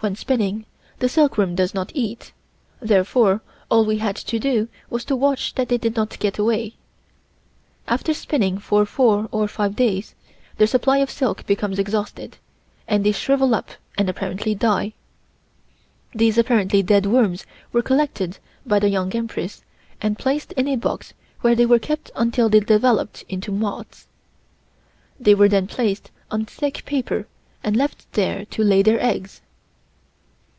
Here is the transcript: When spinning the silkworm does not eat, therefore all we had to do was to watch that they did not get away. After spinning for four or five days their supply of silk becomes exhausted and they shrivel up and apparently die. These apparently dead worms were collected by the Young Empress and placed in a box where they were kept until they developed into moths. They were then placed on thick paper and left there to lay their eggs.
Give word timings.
When 0.00 0.14
spinning 0.14 0.64
the 1.00 1.08
silkworm 1.08 1.56
does 1.56 1.74
not 1.74 1.90
eat, 1.92 2.32
therefore 2.78 3.42
all 3.68 3.84
we 3.84 3.98
had 3.98 4.14
to 4.14 4.38
do 4.38 4.68
was 4.88 5.04
to 5.06 5.16
watch 5.16 5.56
that 5.56 5.68
they 5.70 5.76
did 5.76 5.96
not 5.96 6.20
get 6.20 6.38
away. 6.38 6.74
After 7.88 8.14
spinning 8.14 8.58
for 8.58 8.86
four 8.86 9.28
or 9.32 9.48
five 9.48 9.74
days 9.74 10.14
their 10.56 10.68
supply 10.68 10.98
of 10.98 11.10
silk 11.10 11.44
becomes 11.46 11.80
exhausted 11.80 12.36
and 12.86 13.02
they 13.04 13.10
shrivel 13.10 13.56
up 13.56 13.70
and 13.96 14.08
apparently 14.08 14.54
die. 14.54 14.92
These 16.14 16.38
apparently 16.38 16.80
dead 16.80 17.04
worms 17.04 17.44
were 17.72 17.82
collected 17.82 18.38
by 18.64 18.78
the 18.78 18.90
Young 18.90 19.12
Empress 19.16 19.64
and 20.00 20.16
placed 20.16 20.52
in 20.52 20.68
a 20.68 20.76
box 20.76 21.12
where 21.40 21.56
they 21.56 21.66
were 21.66 21.80
kept 21.80 22.12
until 22.14 22.48
they 22.48 22.60
developed 22.60 23.24
into 23.28 23.50
moths. 23.50 24.06
They 25.18 25.34
were 25.34 25.48
then 25.48 25.66
placed 25.66 26.12
on 26.30 26.44
thick 26.44 26.84
paper 26.84 27.26
and 27.64 27.76
left 27.76 28.12
there 28.12 28.44
to 28.44 28.62
lay 28.62 28.82
their 28.82 29.02
eggs. 29.04 29.40